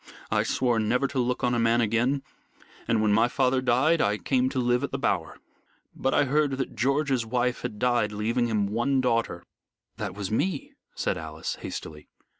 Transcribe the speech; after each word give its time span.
I 0.31 0.41
swore 0.41 0.79
never 0.79 1.07
to 1.09 1.19
look 1.19 1.43
on 1.43 1.53
a 1.53 1.59
man 1.59 1.79
again, 1.79 2.23
and 2.87 3.03
when 3.03 3.13
my 3.13 3.27
father 3.27 3.61
died 3.61 4.01
I 4.01 4.17
came 4.17 4.49
to 4.49 4.57
live 4.57 4.83
at 4.83 4.89
The 4.89 4.97
Bower. 4.97 5.37
But 5.95 6.11
I 6.11 6.23
heard 6.23 6.53
that 6.57 6.73
George's 6.75 7.23
wife 7.23 7.61
had 7.61 7.77
died, 7.77 8.11
leaving 8.11 8.47
him 8.47 8.65
one 8.65 8.99
daughter" 8.99 9.43
"That 9.99 10.15
was 10.15 10.31
me," 10.31 10.73
said 10.95 11.19
Alice, 11.19 11.57
hastily. 11.61 12.07